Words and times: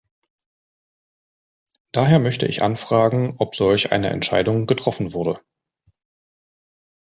Daher 1.91 2.17
möchte 2.17 2.47
ich 2.47 2.63
anfragen, 2.63 3.35
ob 3.37 3.53
solch 3.53 3.91
eine 3.91 4.09
Entscheidung 4.09 4.65
getroffen 4.65 5.13
wurde. 5.13 5.39